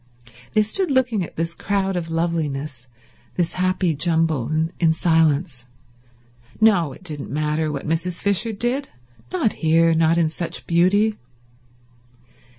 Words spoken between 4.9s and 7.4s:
silence. No, it didn't